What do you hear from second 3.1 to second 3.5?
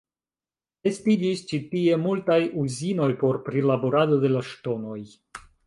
por